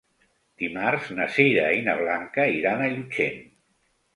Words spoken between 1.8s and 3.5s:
i na Blanca iran a Llutxent.